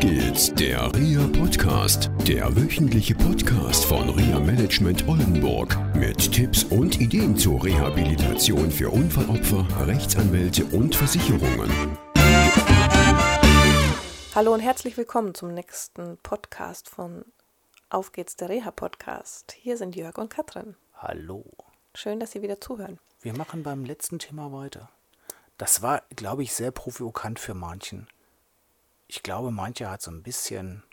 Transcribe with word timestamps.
geht's, 0.00 0.50
der 0.54 0.90
RIA 0.94 1.26
Podcast, 1.26 2.10
der 2.26 2.56
wöchentliche 2.56 3.14
Podcast 3.14 3.84
von 3.84 4.08
RIA 4.08 4.40
Management 4.40 5.06
Oldenburg 5.06 5.76
mit 5.94 6.32
Tipps 6.32 6.64
und 6.64 6.98
Ideen 6.98 7.36
zur 7.36 7.62
Rehabilitation 7.62 8.70
für 8.70 8.88
Unfallopfer, 8.88 9.66
Rechtsanwälte 9.86 10.64
und 10.64 10.96
Versicherungen. 10.96 11.70
Hallo 14.34 14.54
und 14.54 14.60
herzlich 14.60 14.96
willkommen 14.96 15.34
zum 15.34 15.52
nächsten 15.52 16.16
Podcast 16.22 16.88
von 16.88 17.26
Auf 17.90 18.12
geht's, 18.12 18.36
der 18.36 18.48
Reha 18.48 18.70
Podcast. 18.70 19.52
Hier 19.52 19.76
sind 19.76 19.94
Jörg 19.94 20.16
und 20.16 20.30
Katrin. 20.30 20.76
Hallo. 20.94 21.44
Schön, 21.94 22.20
dass 22.20 22.32
Sie 22.32 22.40
wieder 22.40 22.58
zuhören. 22.58 22.98
Wir 23.20 23.36
machen 23.36 23.62
beim 23.62 23.84
letzten 23.84 24.18
Thema 24.18 24.50
weiter. 24.50 24.88
Das 25.58 25.82
war, 25.82 26.04
glaube 26.16 26.42
ich, 26.42 26.54
sehr 26.54 26.70
provokant 26.70 27.38
für 27.38 27.52
manchen. 27.52 28.08
Ich 29.12 29.24
glaube, 29.24 29.50
mancher 29.50 29.90
hat 29.90 30.02
so 30.02 30.12
ein 30.12 30.22
bisschen 30.22 30.84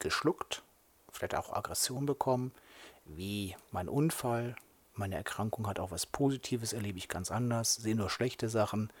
geschluckt, 0.00 0.62
vielleicht 1.10 1.34
auch 1.34 1.50
Aggression 1.50 2.04
bekommen, 2.04 2.52
wie 3.06 3.56
mein 3.70 3.88
Unfall, 3.88 4.54
meine 4.92 5.14
Erkrankung 5.14 5.66
hat 5.66 5.80
auch 5.80 5.90
was 5.90 6.04
Positives, 6.04 6.74
erlebe 6.74 6.98
ich 6.98 7.08
ganz 7.08 7.30
anders, 7.30 7.76
sehe 7.76 7.96
nur 7.96 8.10
schlechte 8.10 8.50
Sachen. 8.50 8.92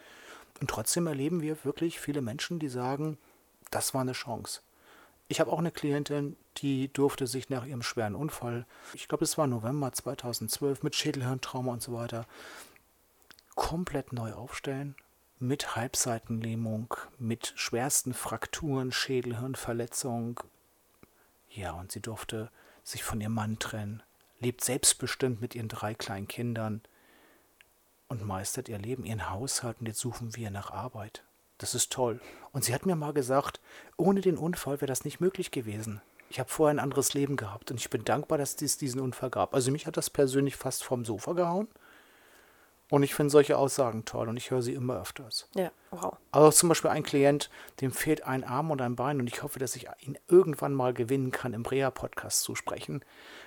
Und 0.62 0.70
trotzdem 0.70 1.06
erleben 1.06 1.42
wir 1.42 1.62
wirklich 1.66 2.00
viele 2.00 2.22
Menschen, 2.22 2.58
die 2.58 2.70
sagen, 2.70 3.18
das 3.70 3.92
war 3.92 4.00
eine 4.00 4.12
Chance. 4.12 4.62
Ich 5.28 5.38
habe 5.38 5.52
auch 5.52 5.58
eine 5.58 5.70
Klientin, 5.70 6.38
die 6.56 6.90
durfte 6.90 7.26
sich 7.26 7.50
nach 7.50 7.66
ihrem 7.66 7.82
schweren 7.82 8.14
Unfall, 8.14 8.64
ich 8.94 9.08
glaube, 9.08 9.24
es 9.24 9.36
war 9.36 9.46
November 9.46 9.92
2012 9.92 10.82
mit 10.82 10.96
Schädelhirntrauma 10.96 11.70
und 11.70 11.82
so 11.82 11.92
weiter, 11.92 12.24
komplett 13.56 14.14
neu 14.14 14.32
aufstellen, 14.32 14.94
mit 15.38 15.76
Halbseitenlähmung, 15.76 16.94
mit 17.18 17.52
schwersten 17.56 18.14
Frakturen, 18.14 18.92
Schädelhirnverletzung. 18.92 20.40
Ja, 21.50 21.72
und 21.72 21.92
sie 21.92 22.00
durfte 22.00 22.50
sich 22.82 23.04
von 23.04 23.20
ihrem 23.20 23.34
Mann 23.34 23.58
trennen, 23.58 24.02
lebt 24.40 24.64
selbstbestimmt 24.64 25.40
mit 25.40 25.54
ihren 25.54 25.68
drei 25.68 25.94
kleinen 25.94 26.28
Kindern 26.28 26.80
und 28.08 28.24
meistert 28.24 28.68
ihr 28.68 28.78
Leben, 28.78 29.04
ihren 29.04 29.30
Haushalt 29.30 29.76
und 29.80 29.86
jetzt 29.86 30.00
suchen 30.00 30.36
wir 30.36 30.50
nach 30.50 30.70
Arbeit. 30.70 31.22
Das 31.58 31.74
ist 31.74 31.92
toll. 31.92 32.20
Und 32.52 32.64
sie 32.64 32.74
hat 32.74 32.86
mir 32.86 32.96
mal 32.96 33.12
gesagt, 33.12 33.60
ohne 33.96 34.20
den 34.20 34.36
Unfall 34.36 34.80
wäre 34.80 34.86
das 34.86 35.04
nicht 35.04 35.20
möglich 35.20 35.50
gewesen. 35.50 36.00
Ich 36.28 36.38
habe 36.38 36.50
vorher 36.50 36.74
ein 36.74 36.80
anderes 36.80 37.14
Leben 37.14 37.36
gehabt 37.36 37.70
und 37.70 37.78
ich 37.78 37.90
bin 37.90 38.04
dankbar, 38.04 38.38
dass 38.38 38.60
es 38.60 38.78
diesen 38.78 39.00
Unfall 39.00 39.30
gab. 39.30 39.54
Also 39.54 39.70
mich 39.70 39.86
hat 39.86 39.96
das 39.96 40.10
persönlich 40.10 40.56
fast 40.56 40.84
vom 40.84 41.04
Sofa 41.04 41.32
gehauen. 41.32 41.68
Und 42.88 43.02
ich 43.02 43.14
finde 43.14 43.30
solche 43.30 43.58
Aussagen 43.58 44.04
toll 44.04 44.28
und 44.28 44.36
ich 44.36 44.52
höre 44.52 44.62
sie 44.62 44.74
immer 44.74 45.00
öfters. 45.00 45.48
Ja, 45.56 45.72
wow. 45.90 46.16
Also 46.30 46.50
zum 46.50 46.68
Beispiel 46.68 46.90
ein 46.90 47.02
Klient, 47.02 47.50
dem 47.80 47.90
fehlt 47.90 48.22
ein 48.22 48.44
Arm 48.44 48.70
und 48.70 48.80
ein 48.80 48.94
Bein 48.94 49.18
und 49.18 49.26
ich 49.26 49.42
hoffe, 49.42 49.58
dass 49.58 49.74
ich 49.74 49.88
ihn 50.00 50.16
irgendwann 50.28 50.72
mal 50.72 50.94
gewinnen 50.94 51.32
kann, 51.32 51.52
im 51.52 51.64
Brea-Podcast 51.64 52.42
zu 52.42 52.54
sprechen. 52.54 53.04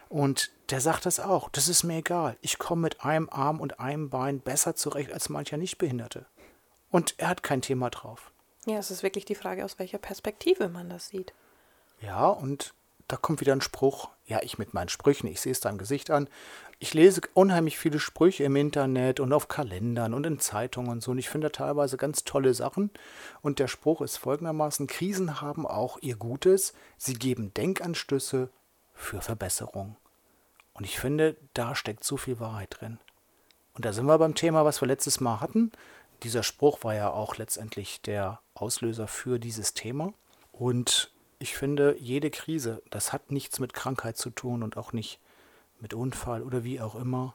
Und 0.09 0.51
der 0.71 0.81
sagt 0.81 1.05
das 1.05 1.21
auch. 1.21 1.47
Das 1.49 1.69
ist 1.69 1.83
mir 1.83 1.99
egal. 1.99 2.35
Ich 2.41 2.59
komme 2.59 2.81
mit 2.81 3.05
einem 3.05 3.29
Arm 3.29 3.61
und 3.61 3.79
einem 3.79 4.09
Bein 4.09 4.41
besser 4.41 4.75
zurecht 4.75 5.13
als 5.13 5.29
mancher 5.29 5.57
Nichtbehinderte. 5.57 6.25
Und 6.91 7.15
er 7.17 7.29
hat 7.29 7.43
kein 7.43 7.61
Thema 7.61 7.89
drauf. 7.89 8.31
Ja, 8.65 8.77
es 8.77 8.91
ist 8.91 9.03
wirklich 9.03 9.25
die 9.25 9.35
Frage, 9.35 9.63
aus 9.63 9.79
welcher 9.79 9.99
Perspektive 9.99 10.67
man 10.67 10.89
das 10.89 11.07
sieht. 11.07 11.33
Ja, 12.01 12.27
und 12.27 12.73
da 13.09 13.17
kommt 13.17 13.41
wieder 13.41 13.53
ein 13.53 13.61
Spruch. 13.61 14.09
Ja, 14.25 14.39
ich 14.43 14.59
mit 14.59 14.73
meinen 14.73 14.87
Sprüchen, 14.87 15.27
ich 15.27 15.41
sehe 15.41 15.51
es 15.51 15.59
deinem 15.59 15.79
Gesicht 15.79 16.11
an. 16.11 16.29
Ich 16.77 16.93
lese 16.93 17.21
unheimlich 17.33 17.77
viele 17.77 17.99
Sprüche 17.99 18.43
im 18.43 18.55
Internet 18.55 19.19
und 19.19 19.33
auf 19.33 19.47
Kalendern 19.47 20.13
und 20.13 20.25
in 20.25 20.39
Zeitungen 20.39 20.91
und 20.91 21.01
so. 21.01 21.11
Und 21.11 21.17
ich 21.17 21.27
finde 21.27 21.51
teilweise 21.51 21.97
ganz 21.97 22.23
tolle 22.23 22.53
Sachen. 22.53 22.91
Und 23.41 23.57
der 23.57 23.67
Spruch 23.67 24.01
ist 24.01 24.17
folgendermaßen: 24.17 24.85
Krisen 24.85 25.41
haben 25.41 25.65
auch 25.65 25.97
ihr 26.01 26.15
Gutes. 26.15 26.73
Sie 26.97 27.15
geben 27.15 27.51
Denkanstöße 27.55 28.49
für 28.93 29.21
Verbesserung. 29.21 29.97
Und 30.73 30.85
ich 30.85 30.99
finde, 30.99 31.35
da 31.55 31.73
steckt 31.73 32.03
so 32.03 32.15
viel 32.15 32.39
Wahrheit 32.39 32.77
drin. 32.79 32.99
Und 33.73 33.85
da 33.85 33.91
sind 33.91 34.05
wir 34.05 34.19
beim 34.19 34.35
Thema, 34.35 34.65
was 34.65 34.81
wir 34.81 34.87
letztes 34.87 35.19
Mal 35.19 35.41
hatten. 35.41 35.71
Dieser 36.21 36.43
Spruch 36.43 36.83
war 36.83 36.93
ja 36.93 37.09
auch 37.09 37.37
letztendlich 37.37 38.01
der 38.01 38.39
Auslöser 38.53 39.07
für 39.07 39.39
dieses 39.39 39.73
Thema. 39.73 40.13
Und 40.51 41.11
ich 41.39 41.55
finde, 41.55 41.95
jede 41.97 42.29
Krise, 42.29 42.81
das 42.89 43.13
hat 43.13 43.31
nichts 43.31 43.59
mit 43.59 43.73
Krankheit 43.73 44.17
zu 44.17 44.29
tun 44.29 44.61
und 44.61 44.77
auch 44.77 44.91
nicht 44.91 45.19
mit 45.79 45.93
Unfall 45.93 46.43
oder 46.43 46.63
wie 46.65 46.81
auch 46.81 46.95
immer. 46.95 47.33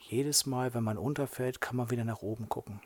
Jedes 0.00 0.46
Mal, 0.46 0.74
wenn 0.74 0.84
man 0.84 0.98
unterfällt, 0.98 1.60
kann 1.60 1.76
man 1.76 1.90
wieder 1.90 2.04
nach 2.04 2.22
oben 2.22 2.48
gucken. 2.48 2.80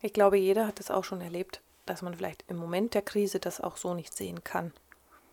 Ich 0.00 0.12
glaube, 0.12 0.38
jeder 0.38 0.66
hat 0.66 0.78
es 0.78 0.90
auch 0.90 1.04
schon 1.04 1.20
erlebt, 1.20 1.60
dass 1.84 2.00
man 2.00 2.14
vielleicht 2.14 2.44
im 2.48 2.56
Moment 2.56 2.94
der 2.94 3.02
Krise 3.02 3.40
das 3.40 3.60
auch 3.60 3.76
so 3.76 3.92
nicht 3.92 4.14
sehen 4.16 4.44
kann. 4.44 4.72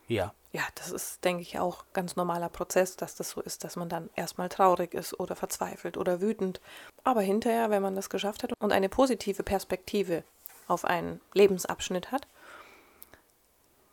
Ja. 0.08 0.34
Ja, 0.52 0.62
das 0.76 0.90
ist, 0.90 1.24
denke 1.24 1.42
ich, 1.42 1.58
auch 1.58 1.84
ganz 1.92 2.14
normaler 2.14 2.48
Prozess, 2.48 2.96
dass 2.96 3.16
das 3.16 3.30
so 3.30 3.40
ist, 3.40 3.64
dass 3.64 3.74
man 3.74 3.88
dann 3.88 4.10
erstmal 4.14 4.48
traurig 4.48 4.94
ist 4.94 5.18
oder 5.18 5.34
verzweifelt 5.34 5.96
oder 5.96 6.20
wütend. 6.20 6.60
Aber 7.02 7.22
hinterher, 7.22 7.70
wenn 7.70 7.82
man 7.82 7.96
das 7.96 8.10
geschafft 8.10 8.42
hat 8.42 8.52
und 8.60 8.72
eine 8.72 8.88
positive 8.88 9.42
Perspektive 9.42 10.22
auf 10.68 10.84
einen 10.84 11.20
Lebensabschnitt 11.32 12.12
hat, 12.12 12.28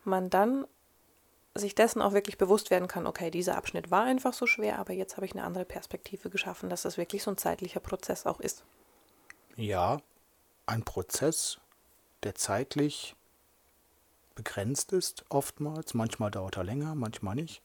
man 0.04 0.30
dann 0.30 0.66
sich 1.54 1.74
dessen 1.74 2.00
auch 2.00 2.14
wirklich 2.14 2.38
bewusst 2.38 2.70
werden 2.70 2.88
kann, 2.88 3.06
okay, 3.06 3.30
dieser 3.30 3.56
Abschnitt 3.56 3.90
war 3.90 4.04
einfach 4.04 4.32
so 4.32 4.46
schwer, 4.46 4.78
aber 4.78 4.94
jetzt 4.94 5.16
habe 5.16 5.26
ich 5.26 5.32
eine 5.32 5.44
andere 5.44 5.64
Perspektive 5.64 6.30
geschaffen, 6.30 6.70
dass 6.70 6.82
das 6.82 6.96
wirklich 6.96 7.22
so 7.22 7.30
ein 7.30 7.36
zeitlicher 7.36 7.80
Prozess 7.80 8.24
auch 8.26 8.40
ist. 8.40 8.64
Ja, 9.56 10.00
ein 10.64 10.82
Prozess, 10.82 11.58
der 12.22 12.34
zeitlich 12.34 13.14
begrenzt 14.34 14.92
ist, 14.92 15.24
oftmals. 15.28 15.92
Manchmal 15.92 16.30
dauert 16.30 16.56
er 16.56 16.64
länger, 16.64 16.94
manchmal 16.94 17.34
nicht. 17.34 17.60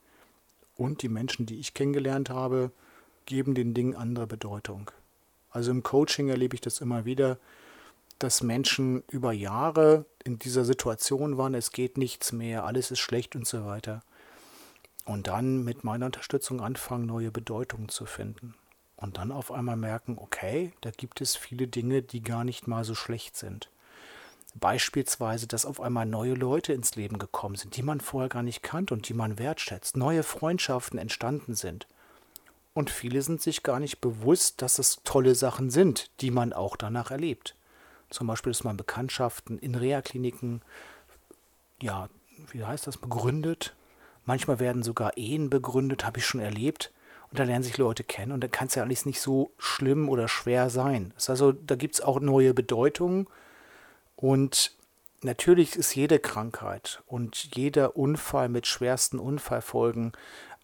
Und 0.76 1.02
die 1.02 1.10
Menschen, 1.10 1.46
die 1.46 1.60
ich 1.60 1.74
kennengelernt 1.74 2.30
habe, 2.30 2.72
geben 3.26 3.56
den 3.56 3.74
Dingen 3.74 3.96
andere 3.96 4.28
Bedeutung. 4.28 4.92
Also 5.50 5.72
im 5.72 5.84
Coaching 5.84 6.28
erlebe 6.28 6.56
ich 6.56 6.62
das 6.62 6.82
immer 6.82 7.06
wieder, 7.06 7.38
dass 8.20 8.42
Menschen 8.42 9.04
über 9.10 9.32
Jahre 9.32 10.06
in 10.24 10.40
dieser 10.40 10.66
Situation 10.66 11.38
waren, 11.38 11.54
es 11.54 11.72
geht 11.72 11.98
nichts 11.98 12.32
mehr, 12.32 12.66
alles 12.66 12.92
ist 12.92 13.00
schlecht 13.00 13.36
und 13.36 13.48
so 13.48 13.66
weiter. 13.66 14.04
Und 15.06 15.28
dann 15.28 15.64
mit 15.64 15.84
meiner 15.84 16.08
Unterstützung 16.08 16.62
anfangen, 16.62 17.06
neue 17.06 17.32
Bedeutungen 17.32 17.90
zu 17.90 18.06
finden. 18.06 18.56
Und 18.98 19.18
dann 19.18 19.32
auf 19.32 19.52
einmal 19.52 19.78
merken, 19.78 20.18
okay, 20.20 20.74
da 20.82 20.92
gibt 20.92 21.22
es 21.22 21.36
viele 21.36 21.68
Dinge, 21.68 22.02
die 22.02 22.22
gar 22.22 22.44
nicht 22.44 22.68
mal 22.68 22.84
so 22.84 22.96
schlecht 22.96 23.38
sind. 23.38 23.70
Beispielsweise, 24.56 25.46
dass 25.46 25.66
auf 25.66 25.80
einmal 25.80 26.06
neue 26.06 26.34
Leute 26.34 26.74
ins 26.74 26.96
Leben 26.96 27.20
gekommen 27.20 27.56
sind, 27.56 27.78
die 27.78 27.84
man 27.84 28.02
vorher 28.02 28.30
gar 28.30 28.44
nicht 28.44 28.64
kannte 28.64 28.94
und 28.94 29.08
die 29.08 29.14
man 29.14 29.38
wertschätzt. 29.38 29.98
Neue 29.98 30.24
Freundschaften 30.24 30.98
entstanden 30.98 31.54
sind. 31.54 31.88
Und 32.74 32.90
viele 32.90 33.22
sind 33.22 33.42
sich 33.42 33.64
gar 33.64 33.80
nicht 33.80 34.02
bewusst, 34.02 34.62
dass 34.62 34.80
es 34.80 35.02
tolle 35.04 35.36
Sachen 35.36 35.70
sind, 35.70 36.10
die 36.22 36.32
man 36.32 36.54
auch 36.54 36.76
danach 36.76 37.12
erlebt. 37.12 37.56
Zum 38.10 38.28
Beispiel, 38.28 38.52
dass 38.52 38.64
man 38.64 38.78
Bekanntschaften 38.78 39.60
in 39.60 39.76
Reha-Kliniken, 39.76 40.62
ja, 41.82 42.10
wie 42.52 42.64
heißt 42.64 42.88
das, 42.88 42.98
begründet. 42.98 43.76
Manchmal 44.26 44.60
werden 44.60 44.84
sogar 44.84 45.18
Ehen 45.18 45.50
begründet, 45.50 46.06
habe 46.06 46.20
ich 46.20 46.26
schon 46.26 46.42
erlebt. 46.42 46.92
Und 47.30 47.40
da 47.40 47.44
lernen 47.44 47.64
sich 47.64 47.78
Leute 47.78 48.04
kennen 48.04 48.32
und 48.32 48.42
dann 48.42 48.52
kann 48.52 48.68
es 48.68 48.76
ja 48.76 48.84
alles 48.84 49.06
nicht 49.06 49.20
so 49.20 49.52
schlimm 49.58 50.08
oder 50.08 50.30
schwer 50.30 50.70
sein. 50.70 51.14
Ist 51.18 51.30
also, 51.30 51.52
da 51.52 51.76
gibt 51.76 51.96
es 51.96 52.02
auch 52.02 52.22
neue 52.22 52.54
Bedeutungen. 52.54 53.28
Und 54.16 54.72
natürlich 55.24 55.76
ist 55.76 55.94
jede 55.94 56.20
Krankheit 56.20 57.04
und 57.06 57.56
jeder 57.56 57.98
Unfall 57.98 58.48
mit 58.48 58.66
schwersten 58.66 59.20
Unfallfolgen 59.20 60.14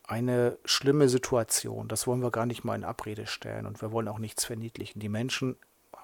eine 0.05 0.57
schlimme 0.63 1.09
Situation. 1.09 1.87
Das 1.87 2.07
wollen 2.07 2.21
wir 2.21 2.31
gar 2.31 2.45
nicht 2.45 2.63
mal 2.63 2.75
in 2.75 2.83
Abrede 2.83 3.27
stellen 3.27 3.65
und 3.65 3.81
wir 3.81 3.91
wollen 3.91 4.07
auch 4.07 4.19
nichts 4.19 4.45
verniedlichen. 4.45 4.99
Die 4.99 5.09
Menschen 5.09 5.55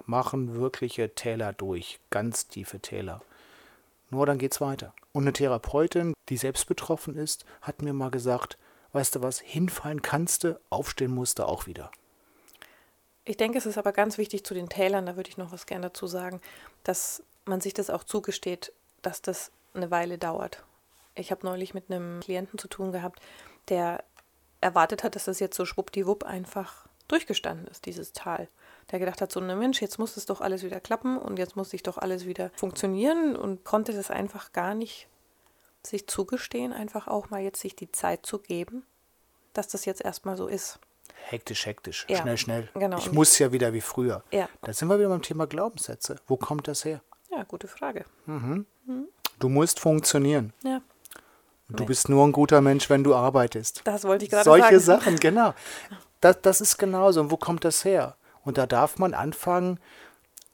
machen 0.06 0.54
wirkliche 0.54 1.14
Täler 1.14 1.52
durch, 1.52 2.00
ganz 2.10 2.48
tiefe 2.48 2.80
Täler. 2.80 3.20
Nur 4.10 4.26
dann 4.26 4.38
geht's 4.38 4.60
weiter. 4.60 4.92
Und 5.12 5.24
eine 5.24 5.32
Therapeutin, 5.32 6.14
die 6.28 6.36
selbst 6.36 6.66
betroffen 6.66 7.16
ist, 7.16 7.44
hat 7.62 7.82
mir 7.82 7.92
mal 7.92 8.10
gesagt, 8.10 8.58
weißt 8.92 9.16
du 9.16 9.22
was, 9.22 9.40
hinfallen 9.40 10.02
kannst 10.02 10.44
du, 10.44 10.60
aufstehen 10.68 11.12
musst 11.12 11.38
du 11.38 11.44
auch 11.44 11.66
wieder. 11.66 11.90
Ich 13.24 13.36
denke, 13.36 13.58
es 13.58 13.66
ist 13.66 13.78
aber 13.78 13.92
ganz 13.92 14.18
wichtig 14.18 14.44
zu 14.44 14.54
den 14.54 14.68
Tälern, 14.68 15.06
da 15.06 15.16
würde 15.16 15.30
ich 15.30 15.36
noch 15.36 15.52
was 15.52 15.66
gerne 15.66 15.86
dazu 15.86 16.06
sagen, 16.06 16.40
dass 16.84 17.22
man 17.44 17.60
sich 17.60 17.74
das 17.74 17.90
auch 17.90 18.04
zugesteht, 18.04 18.72
dass 19.02 19.22
das 19.22 19.52
eine 19.74 19.90
Weile 19.90 20.18
dauert. 20.18 20.64
Ich 21.14 21.30
habe 21.30 21.46
neulich 21.46 21.74
mit 21.74 21.90
einem 21.90 22.20
Klienten 22.20 22.58
zu 22.58 22.68
tun 22.68 22.92
gehabt, 22.92 23.20
der 23.68 24.02
erwartet 24.60 25.04
hat, 25.04 25.14
dass 25.14 25.24
das 25.24 25.40
jetzt 25.40 25.56
so 25.56 25.64
schwuppdiwupp 25.64 26.24
einfach 26.24 26.86
durchgestanden 27.10 27.66
ist, 27.66 27.86
dieses 27.86 28.12
Tal 28.12 28.48
der 28.90 28.98
gedacht 28.98 29.20
hat, 29.20 29.30
so, 29.32 29.40
ne 29.40 29.56
Mensch, 29.56 29.80
jetzt 29.80 29.98
muss 29.98 30.16
es 30.16 30.26
doch 30.26 30.40
alles 30.40 30.62
wieder 30.62 30.80
klappen 30.80 31.16
und 31.18 31.38
jetzt 31.38 31.56
muss 31.56 31.70
sich 31.70 31.82
doch 31.82 31.98
alles 31.98 32.26
wieder 32.26 32.50
funktionieren 32.56 33.36
und 33.36 33.64
konnte 33.64 33.92
das 33.92 34.10
einfach 34.10 34.52
gar 34.52 34.74
nicht 34.74 35.06
sich 35.86 36.06
zugestehen, 36.06 36.72
einfach 36.72 37.08
auch 37.08 37.30
mal 37.30 37.40
jetzt 37.40 37.60
sich 37.60 37.74
die 37.74 37.90
Zeit 37.92 38.26
zu 38.26 38.38
geben, 38.38 38.82
dass 39.52 39.68
das 39.68 39.84
jetzt 39.84 40.02
erstmal 40.04 40.36
so 40.36 40.46
ist. 40.46 40.78
Hektisch, 41.28 41.66
hektisch, 41.66 42.06
Ja, 42.08 42.18
schnell, 42.18 42.36
schnell. 42.38 42.68
genau. 42.74 42.98
Ich 42.98 43.12
muss 43.12 43.38
ja 43.38 43.52
wieder 43.52 43.72
wie 43.72 43.80
früher. 43.80 44.22
Ja. 44.30 44.48
Da 44.62 44.72
sind 44.72 44.88
wir 44.88 44.98
wieder 44.98 45.08
beim 45.08 45.22
Thema 45.22 45.46
Glaubenssätze. 45.46 46.16
Wo 46.26 46.36
kommt 46.36 46.66
das 46.66 46.84
her? 46.84 47.02
Ja, 47.30 47.44
gute 47.44 47.68
Frage. 47.68 48.04
Du 49.38 49.48
musst 49.48 49.80
funktionieren. 49.80 50.52
Ja. 50.64 50.82
Du 51.68 51.86
bist 51.86 52.08
nur 52.08 52.26
ein 52.26 52.32
guter 52.32 52.60
Mensch, 52.60 52.90
wenn 52.90 53.04
du 53.04 53.14
arbeitest. 53.14 53.82
Das 53.84 54.04
wollte 54.04 54.24
ich 54.24 54.30
gerade 54.30 54.44
Solche 54.44 54.80
sagen. 54.80 55.00
Sachen, 55.00 55.16
genau. 55.20 55.54
Das, 56.20 56.40
das 56.42 56.60
ist 56.60 56.78
genauso. 56.78 57.20
Und 57.20 57.30
wo 57.30 57.36
kommt 57.36 57.64
das 57.64 57.84
her? 57.84 58.16
Und 58.44 58.58
da 58.58 58.66
darf 58.66 58.98
man 58.98 59.14
anfangen, 59.14 59.78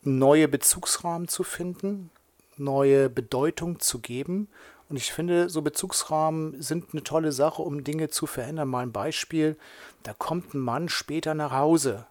neue 0.03 0.49
Bezugsrahmen 0.49 1.29
zu 1.29 1.43
finden, 1.43 2.11
neue 2.57 3.11
Bedeutung 3.11 3.81
zu 3.81 3.99
geben. 3.99 4.49
Und 4.89 4.97
ich 4.97 5.13
finde, 5.13 5.49
so 5.51 5.63
Bezugsrahmen 5.63 6.61
sind 6.63 6.93
eine 6.93 7.03
tolle 7.03 7.33
Sache, 7.33 7.63
um 7.63 7.83
Dinge 7.83 8.09
zu 8.09 8.27
verändern. 8.27 8.69
Mal 8.69 8.85
ein 8.85 8.93
Beispiel, 8.93 9.57
da 10.05 10.15
kommt 10.15 10.55
ein 10.55 10.61
Mann 10.61 10.89
später 10.89 11.35
nach 11.35 11.53
Hause 11.53 12.07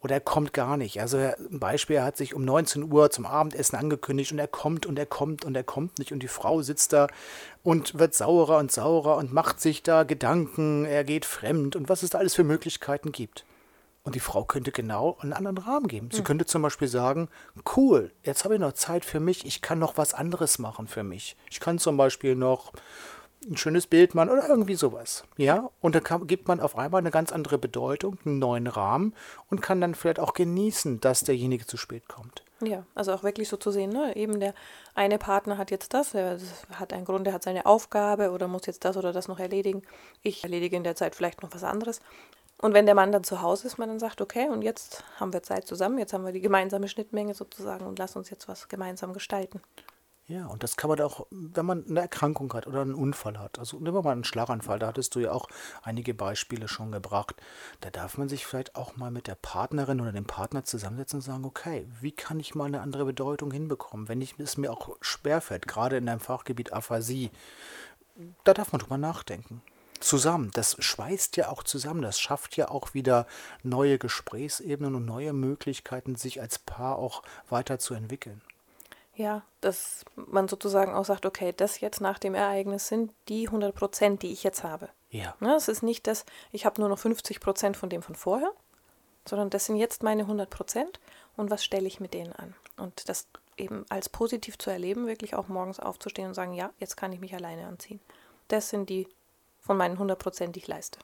oder 0.00 0.14
er 0.16 0.20
kommt 0.20 0.52
gar 0.52 0.76
nicht. 0.76 1.00
Also 1.00 1.16
ein 1.18 1.58
Beispiel, 1.58 1.96
er 1.96 2.04
hat 2.04 2.16
sich 2.16 2.34
um 2.34 2.44
19 2.44 2.92
Uhr 2.92 3.10
zum 3.10 3.26
Abendessen 3.26 3.76
angekündigt 3.76 4.32
und 4.32 4.38
er 4.38 4.48
kommt 4.48 4.86
und 4.86 4.98
er 4.98 5.06
kommt 5.06 5.44
und 5.44 5.56
er 5.56 5.64
kommt 5.64 5.98
nicht 5.98 6.12
und 6.12 6.22
die 6.22 6.28
Frau 6.28 6.62
sitzt 6.62 6.92
da 6.92 7.08
und 7.62 7.98
wird 7.98 8.14
saurer 8.14 8.58
und 8.58 8.70
saurer 8.70 9.16
und 9.16 9.32
macht 9.32 9.60
sich 9.60 9.82
da 9.82 10.04
Gedanken, 10.04 10.84
er 10.84 11.04
geht 11.04 11.24
fremd 11.24 11.76
und 11.76 11.88
was 11.88 12.02
es 12.02 12.10
da 12.10 12.18
alles 12.18 12.34
für 12.34 12.44
Möglichkeiten 12.44 13.12
gibt. 13.12 13.44
Und 14.06 14.14
die 14.14 14.20
Frau 14.20 14.44
könnte 14.44 14.70
genau 14.70 15.16
einen 15.20 15.32
anderen 15.32 15.58
Rahmen 15.58 15.88
geben. 15.88 16.10
Sie 16.12 16.22
könnte 16.22 16.46
zum 16.46 16.62
Beispiel 16.62 16.86
sagen, 16.86 17.28
cool, 17.76 18.12
jetzt 18.22 18.44
habe 18.44 18.54
ich 18.54 18.60
noch 18.60 18.74
Zeit 18.74 19.04
für 19.04 19.18
mich, 19.18 19.44
ich 19.44 19.62
kann 19.62 19.80
noch 19.80 19.96
was 19.96 20.14
anderes 20.14 20.60
machen 20.60 20.86
für 20.86 21.02
mich. 21.02 21.36
Ich 21.50 21.58
kann 21.58 21.80
zum 21.80 21.96
Beispiel 21.96 22.36
noch 22.36 22.72
ein 23.48 23.56
schönes 23.56 23.86
Bild 23.86 24.14
machen 24.14 24.30
oder 24.30 24.48
irgendwie 24.48 24.74
sowas. 24.74 25.24
Ja, 25.36 25.70
und 25.80 25.94
dann 25.94 26.02
kann, 26.02 26.26
gibt 26.26 26.48
man 26.48 26.60
auf 26.60 26.76
einmal 26.76 27.00
eine 27.00 27.10
ganz 27.10 27.32
andere 27.32 27.58
Bedeutung, 27.58 28.18
einen 28.24 28.38
neuen 28.38 28.66
Rahmen 28.66 29.14
und 29.50 29.62
kann 29.62 29.80
dann 29.80 29.94
vielleicht 29.94 30.20
auch 30.20 30.34
genießen, 30.34 31.00
dass 31.00 31.20
derjenige 31.20 31.66
zu 31.66 31.76
spät 31.76 32.08
kommt. 32.08 32.42
Ja, 32.60 32.86
also 32.94 33.12
auch 33.12 33.22
wirklich 33.22 33.48
so 33.48 33.56
zu 33.58 33.70
sehen, 33.70 33.90
ne? 33.90 34.16
eben 34.16 34.40
der 34.40 34.54
eine 34.94 35.18
Partner 35.18 35.58
hat 35.58 35.70
jetzt 35.70 35.92
das, 35.92 36.14
er 36.14 36.38
hat 36.72 36.92
einen 36.92 37.04
Grund, 37.04 37.26
er 37.26 37.34
hat 37.34 37.42
seine 37.42 37.66
Aufgabe 37.66 38.30
oder 38.30 38.48
muss 38.48 38.66
jetzt 38.66 38.84
das 38.84 38.96
oder 38.96 39.12
das 39.12 39.28
noch 39.28 39.38
erledigen. 39.38 39.82
Ich 40.22 40.42
erledige 40.42 40.76
in 40.76 40.84
der 40.84 40.96
Zeit 40.96 41.14
vielleicht 41.14 41.42
noch 41.42 41.52
was 41.52 41.64
anderes. 41.64 42.00
Und 42.58 42.72
wenn 42.72 42.86
der 42.86 42.94
Mann 42.94 43.12
dann 43.12 43.24
zu 43.24 43.42
Hause 43.42 43.66
ist, 43.66 43.76
man 43.76 43.90
dann 43.90 43.98
sagt, 43.98 44.22
okay, 44.22 44.48
und 44.48 44.62
jetzt 44.62 45.04
haben 45.20 45.34
wir 45.34 45.42
Zeit 45.42 45.66
zusammen, 45.66 45.98
jetzt 45.98 46.14
haben 46.14 46.24
wir 46.24 46.32
die 46.32 46.40
gemeinsame 46.40 46.88
Schnittmenge 46.88 47.34
sozusagen 47.34 47.84
und 47.84 47.98
lass 47.98 48.16
uns 48.16 48.30
jetzt 48.30 48.48
was 48.48 48.68
gemeinsam 48.68 49.12
gestalten. 49.12 49.60
Ja, 50.28 50.46
und 50.46 50.64
das 50.64 50.76
kann 50.76 50.90
man 50.90 51.00
auch, 51.02 51.28
wenn 51.30 51.64
man 51.64 51.86
eine 51.88 52.00
Erkrankung 52.00 52.52
hat 52.52 52.66
oder 52.66 52.80
einen 52.80 52.94
Unfall 52.94 53.38
hat. 53.38 53.60
Also 53.60 53.78
nehmen 53.78 53.94
wir 53.94 54.02
mal 54.02 54.10
einen 54.10 54.24
Schlaganfall, 54.24 54.80
da 54.80 54.88
hattest 54.88 55.14
du 55.14 55.20
ja 55.20 55.30
auch 55.30 55.46
einige 55.82 56.14
Beispiele 56.14 56.66
schon 56.66 56.90
gebracht. 56.90 57.36
Da 57.80 57.90
darf 57.90 58.18
man 58.18 58.28
sich 58.28 58.44
vielleicht 58.44 58.74
auch 58.74 58.96
mal 58.96 59.12
mit 59.12 59.28
der 59.28 59.36
Partnerin 59.36 60.00
oder 60.00 60.10
dem 60.10 60.24
Partner 60.24 60.64
zusammensetzen 60.64 61.18
und 61.18 61.22
sagen, 61.22 61.44
okay, 61.44 61.86
wie 62.00 62.10
kann 62.10 62.40
ich 62.40 62.56
mal 62.56 62.64
eine 62.64 62.80
andere 62.80 63.04
Bedeutung 63.04 63.52
hinbekommen, 63.52 64.08
wenn 64.08 64.20
ich, 64.20 64.36
es 64.40 64.56
mir 64.56 64.72
auch 64.72 64.96
schwerfällt, 65.00 65.68
gerade 65.68 65.96
in 65.96 66.06
deinem 66.06 66.20
Fachgebiet 66.20 66.72
Aphasie. 66.72 67.30
Da 68.42 68.52
darf 68.52 68.72
man 68.72 68.80
drüber 68.80 68.98
nachdenken. 68.98 69.62
Zusammen, 70.00 70.50
das 70.54 70.76
schweißt 70.78 71.36
ja 71.36 71.50
auch 71.50 71.62
zusammen, 71.62 72.02
das 72.02 72.18
schafft 72.18 72.56
ja 72.56 72.68
auch 72.68 72.94
wieder 72.94 73.28
neue 73.62 73.96
Gesprächsebenen 73.98 74.96
und 74.96 75.04
neue 75.04 75.32
Möglichkeiten, 75.32 76.16
sich 76.16 76.40
als 76.40 76.58
Paar 76.58 76.96
auch 76.96 77.22
weiterzuentwickeln. 77.48 78.42
Ja, 79.16 79.42
dass 79.62 80.04
man 80.14 80.46
sozusagen 80.46 80.92
auch 80.92 81.06
sagt, 81.06 81.24
okay, 81.24 81.54
das 81.56 81.80
jetzt 81.80 82.00
nach 82.00 82.18
dem 82.18 82.34
Ereignis 82.34 82.88
sind 82.88 83.12
die 83.28 83.46
100 83.46 83.74
Prozent, 83.74 84.22
die 84.22 84.30
ich 84.30 84.42
jetzt 84.42 84.62
habe. 84.62 84.90
Ja. 85.10 85.34
Ne, 85.40 85.54
es 85.54 85.68
ist 85.68 85.82
nicht 85.82 86.06
das, 86.06 86.26
ich 86.52 86.66
habe 86.66 86.80
nur 86.80 86.90
noch 86.90 86.98
50 86.98 87.40
Prozent 87.40 87.76
von 87.76 87.88
dem 87.88 88.02
von 88.02 88.14
vorher, 88.14 88.52
sondern 89.26 89.48
das 89.48 89.64
sind 89.64 89.76
jetzt 89.76 90.02
meine 90.02 90.22
100 90.22 90.50
Prozent 90.50 91.00
und 91.36 91.50
was 91.50 91.64
stelle 91.64 91.86
ich 91.86 91.98
mit 91.98 92.12
denen 92.12 92.34
an? 92.34 92.54
Und 92.76 93.08
das 93.08 93.26
eben 93.56 93.86
als 93.88 94.10
positiv 94.10 94.58
zu 94.58 94.68
erleben, 94.68 95.06
wirklich 95.06 95.34
auch 95.34 95.48
morgens 95.48 95.80
aufzustehen 95.80 96.28
und 96.28 96.34
sagen, 96.34 96.52
ja, 96.52 96.70
jetzt 96.78 96.96
kann 96.96 97.12
ich 97.12 97.20
mich 97.20 97.34
alleine 97.34 97.66
anziehen. 97.66 98.00
Das 98.48 98.68
sind 98.68 98.90
die 98.90 99.08
von 99.60 99.78
meinen 99.78 99.92
100 99.92 100.18
Prozent, 100.18 100.56
die 100.56 100.60
ich 100.60 100.68
leiste. 100.68 100.98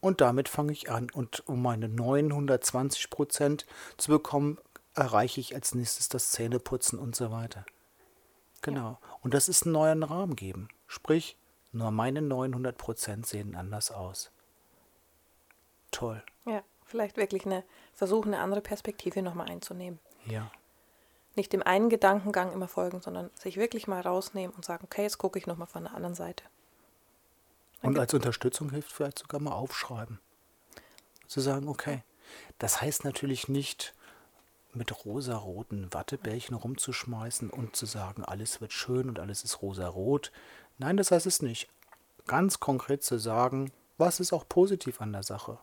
Und 0.00 0.20
damit 0.20 0.48
fange 0.48 0.72
ich 0.72 0.90
an. 0.90 1.10
Und 1.10 1.48
um 1.48 1.62
meine 1.62 1.88
920 1.88 3.10
Prozent 3.10 3.66
zu 3.96 4.10
bekommen, 4.10 4.58
erreiche 4.96 5.40
ich 5.40 5.54
als 5.54 5.74
nächstes 5.74 6.08
das 6.08 6.30
Zähneputzen 6.32 6.98
und 6.98 7.14
so 7.14 7.30
weiter. 7.30 7.64
Genau. 8.62 8.98
Und 9.22 9.34
das 9.34 9.48
ist 9.48 9.64
einen 9.64 9.72
neuen 9.72 10.02
Rahmen 10.02 10.34
geben. 10.34 10.68
Sprich, 10.86 11.36
nur 11.72 11.90
meine 11.90 12.22
900 12.22 12.76
Prozent 12.76 13.26
sehen 13.26 13.54
anders 13.54 13.90
aus. 13.90 14.30
Toll. 15.90 16.22
Ja, 16.46 16.62
vielleicht 16.84 17.16
wirklich 17.16 17.46
eine 17.46 17.64
versuchen, 17.94 18.34
eine 18.34 18.42
andere 18.42 18.60
Perspektive 18.60 19.22
nochmal 19.22 19.48
einzunehmen. 19.50 19.98
Ja. 20.26 20.50
Nicht 21.34 21.52
dem 21.52 21.62
einen 21.62 21.90
Gedankengang 21.90 22.52
immer 22.52 22.68
folgen, 22.68 23.02
sondern 23.02 23.30
sich 23.34 23.56
wirklich 23.58 23.86
mal 23.86 24.00
rausnehmen 24.00 24.54
und 24.56 24.64
sagen, 24.64 24.84
okay, 24.84 25.02
jetzt 25.02 25.18
gucke 25.18 25.38
ich 25.38 25.46
nochmal 25.46 25.66
von 25.66 25.84
der 25.84 25.94
anderen 25.94 26.14
Seite. 26.14 26.44
Und 27.82 27.94
Danke. 27.94 28.00
als 28.00 28.14
Unterstützung 28.14 28.70
hilft 28.70 28.90
vielleicht 28.90 29.18
sogar 29.18 29.40
mal 29.40 29.52
aufschreiben. 29.52 30.18
Zu 31.26 31.40
sagen, 31.40 31.68
okay, 31.68 32.02
das 32.58 32.80
heißt 32.80 33.04
natürlich 33.04 33.48
nicht, 33.48 33.94
mit 34.76 35.04
rosaroten 35.04 35.92
Wattebällchen 35.92 36.56
rumzuschmeißen 36.56 37.50
und 37.50 37.76
zu 37.76 37.86
sagen, 37.86 38.24
alles 38.24 38.60
wird 38.60 38.72
schön 38.72 39.08
und 39.08 39.18
alles 39.18 39.44
ist 39.44 39.62
rosarot. 39.62 40.32
Nein, 40.78 40.96
das 40.96 41.10
heißt 41.10 41.26
es 41.26 41.42
nicht. 41.42 41.68
Ganz 42.26 42.60
konkret 42.60 43.02
zu 43.02 43.18
sagen, 43.18 43.72
was 43.98 44.20
ist 44.20 44.32
auch 44.32 44.48
positiv 44.48 45.00
an 45.00 45.12
der 45.12 45.22
Sache. 45.22 45.58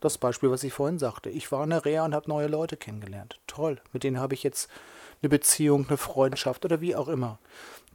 Das 0.00 0.18
Beispiel, 0.18 0.50
was 0.50 0.64
ich 0.64 0.72
vorhin 0.72 0.98
sagte. 0.98 1.30
Ich 1.30 1.50
war 1.50 1.64
in 1.64 1.70
der 1.70 1.84
Reha 1.84 2.04
und 2.04 2.14
habe 2.14 2.28
neue 2.28 2.46
Leute 2.46 2.76
kennengelernt. 2.76 3.40
Toll. 3.46 3.80
Mit 3.92 4.04
denen 4.04 4.20
habe 4.20 4.34
ich 4.34 4.42
jetzt 4.42 4.68
eine 5.24 5.30
Beziehung, 5.30 5.86
eine 5.88 5.96
Freundschaft 5.96 6.64
oder 6.64 6.80
wie 6.80 6.94
auch 6.94 7.08
immer. 7.08 7.38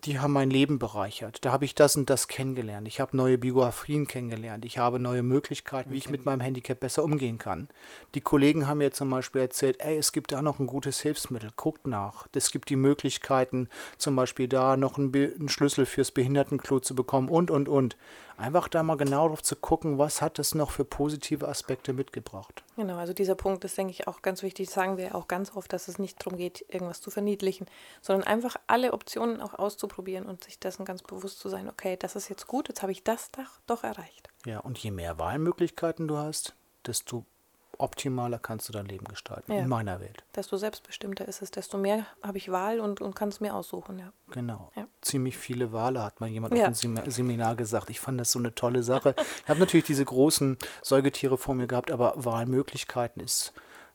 Die 0.05 0.19
haben 0.19 0.31
mein 0.31 0.49
Leben 0.49 0.79
bereichert. 0.79 1.43
Da 1.43 1.51
habe 1.51 1.65
ich 1.65 1.75
das 1.75 1.97
und 1.97 2.09
das 2.09 2.29
kennengelernt. 2.29 2.87
Ich 2.87 3.01
habe 3.01 3.17
neue 3.17 3.37
Biografien 3.37 4.07
kennengelernt. 4.07 4.63
Ich 4.63 4.77
habe 4.77 4.97
neue 4.97 5.23
Möglichkeiten, 5.23 5.91
wie 5.91 5.97
ich 5.97 6.09
mit 6.09 6.25
meinem 6.25 6.39
Handicap 6.39 6.79
besser 6.79 7.03
umgehen 7.03 7.37
kann. 7.37 7.67
Die 8.15 8.21
Kollegen 8.21 8.65
haben 8.65 8.77
mir 8.77 8.91
zum 8.91 9.09
Beispiel 9.09 9.41
erzählt, 9.41 9.81
ey, 9.81 9.97
es 9.97 10.13
gibt 10.13 10.31
da 10.31 10.41
noch 10.41 10.59
ein 10.59 10.67
gutes 10.67 11.01
Hilfsmittel. 11.01 11.49
Guckt 11.57 11.85
nach. 11.85 12.27
Es 12.33 12.51
gibt 12.51 12.69
die 12.69 12.77
Möglichkeiten, 12.77 13.67
zum 13.97 14.15
Beispiel 14.15 14.47
da 14.47 14.77
noch 14.77 14.97
einen, 14.97 15.11
Be 15.11 15.33
einen 15.37 15.49
Schlüssel 15.49 15.85
fürs 15.85 16.11
Behindertenklo 16.11 16.79
zu 16.79 16.95
bekommen 16.95 17.27
und, 17.27 17.51
und, 17.51 17.67
und. 17.67 17.97
Einfach 18.39 18.69
da 18.69 18.83
mal 18.83 18.95
genau 18.95 19.27
drauf 19.27 19.43
zu 19.43 19.57
gucken, 19.57 19.97
was 19.97 20.21
hat 20.21 20.39
es 20.39 20.55
noch 20.55 20.71
für 20.71 20.85
positive 20.85 21.45
Aspekte 21.49 21.91
mitgebracht. 21.91 22.63
Genau, 22.77 22.95
also 22.95 23.11
dieser 23.11 23.35
Punkt 23.35 23.65
ist, 23.65 23.77
denke 23.77 23.91
ich, 23.91 24.07
auch 24.07 24.21
ganz 24.21 24.43
wichtig. 24.43 24.67
Das 24.67 24.75
sagen 24.75 24.95
wir 24.95 25.13
auch 25.13 25.27
ganz 25.27 25.53
oft, 25.57 25.73
dass 25.73 25.89
es 25.89 25.99
nicht 25.99 26.25
darum 26.25 26.37
geht, 26.37 26.63
irgendwas 26.69 27.01
zu 27.01 27.11
verniedlichen, 27.19 27.67
sondern 28.01 28.25
einfach 28.27 28.55
alle 28.67 28.93
Optionen 28.93 29.41
auch 29.41 29.53
auszuprobieren 29.53 30.25
und 30.25 30.43
sich 30.45 30.57
dessen 30.59 30.85
ganz 30.85 31.03
bewusst 31.03 31.39
zu 31.39 31.49
sein, 31.49 31.67
okay, 31.69 31.97
das 31.97 32.15
ist 32.15 32.29
jetzt 32.29 32.47
gut, 32.47 32.69
jetzt 32.69 32.81
habe 32.81 32.91
ich 32.93 33.03
das 33.03 33.29
doch, 33.31 33.59
doch 33.67 33.83
erreicht. 33.83 34.29
Ja, 34.45 34.59
und 34.59 34.77
je 34.77 34.91
mehr 34.91 35.19
Wahlmöglichkeiten 35.19 36.07
du 36.07 36.17
hast, 36.17 36.55
desto 36.87 37.25
optimaler 37.77 38.39
kannst 38.39 38.67
du 38.67 38.73
dein 38.73 38.87
Leben 38.87 39.05
gestalten. 39.05 39.53
Ja. 39.53 39.59
In 39.59 39.69
meiner 39.69 39.99
Welt. 40.01 40.23
Desto 40.35 40.57
selbstbestimmter 40.57 41.25
ist 41.27 41.41
es, 41.41 41.49
desto 41.51 41.77
mehr 41.77 42.05
habe 42.21 42.37
ich 42.37 42.51
Wahl 42.51 42.79
und, 42.81 42.99
und 42.99 43.15
kann 43.15 43.29
es 43.29 43.39
mir 43.39 43.53
aussuchen, 43.55 43.99
ja. 43.99 44.11
Genau. 44.31 44.71
Ja. 44.75 44.85
Ziemlich 45.01 45.37
viele 45.37 45.71
Wale 45.71 46.03
hat 46.03 46.19
mal 46.19 46.27
jemand 46.27 46.55
Ja. 46.57 46.67
auf 46.69 46.79
dem 46.79 46.95
Sem- 46.97 47.09
Seminar 47.11 47.55
gesagt. 47.55 47.89
Ich 47.89 47.99
fand 48.01 48.19
das 48.19 48.31
so 48.31 48.39
eine 48.39 48.53
tolle 48.53 48.83
Sache. 48.83 49.15
Ich 49.43 49.49
habe 49.49 49.59
natürlich 49.61 49.85
diese 49.85 50.03
großen 50.03 50.57
Säugetiere 50.81 51.37
vor 51.37 51.55
mir 51.55 51.67
gehabt, 51.67 51.89
aber 51.91 52.13
Wahlmöglichkeiten 52.17 53.21
ist, 53.21 53.53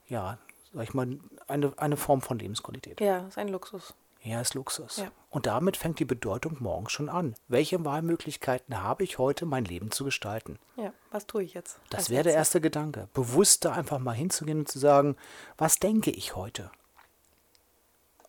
ja, 0.09 0.39
sag 0.75 0.83
ich 0.83 0.95
mal, 0.95 1.19
eine, 1.47 1.73
eine 1.77 1.97
Form 1.97 2.21
von 2.21 2.39
Lebensqualität. 2.39 3.01
Ja, 3.01 3.27
ist 3.27 3.39
ein 3.39 3.49
Luxus. 3.49 3.95
Ja, 4.23 4.41
ist 4.41 4.55
Luxus. 4.55 4.97
Ja. 4.97 5.13
Und 5.29 5.47
damit 5.47 5.77
fängt 5.77 5.99
die 5.99 6.07
Bedeutung 6.07 6.57
morgens 6.61 6.93
schon 6.93 7.11
an. 7.11 7.35
Welche 7.47 7.85
Wahlmöglichkeiten 7.85 8.83
habe 8.83 9.05
ich 9.05 9.19
heute, 9.19 9.45
mein 9.45 9.67
Leben 9.67 9.91
zu 9.91 10.05
gestalten? 10.05 10.59
Ja, 10.77 10.95
was 11.11 11.27
tue 11.27 11.43
ich 11.43 11.53
jetzt? 11.53 11.79
Das 11.91 12.09
wäre 12.09 12.25
der 12.25 12.33
erste 12.33 12.63
Gedanke. 12.63 13.09
Bewusst 13.13 13.67
da 13.67 13.73
einfach 13.73 13.99
mal 13.99 14.15
hinzugehen 14.15 14.61
und 14.61 14.69
zu 14.69 14.79
sagen, 14.79 15.17
was 15.59 15.79
denke 15.79 16.11
ich 16.11 16.35
heute? 16.35 16.71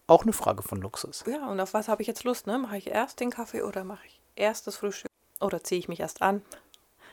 Auch 0.08 0.24
eine 0.24 0.34
Frage 0.34 0.64
von 0.64 0.82
Luxus. 0.82 1.24
Ja, 1.28 1.48
und 1.48 1.60
auf 1.60 1.74
was 1.74 1.88
habe 1.88 2.02
ich 2.02 2.08
jetzt 2.08 2.25
Lust? 2.25 2.46
Ne? 2.46 2.60
Mache 2.60 2.78
ich 2.78 2.88
erst 2.88 3.22
den 3.22 3.32
Kaffee 3.32 3.64
oder 3.64 3.86
mache 3.86 4.06
ich 4.06 4.20
erst 4.36 4.68
das 4.68 4.75
Frühstück? 4.75 5.10
Oder 5.40 5.64
ziehe 5.64 5.80
ich 5.80 5.88
mich 5.88 6.02
erst 6.02 6.22
an? 6.22 6.42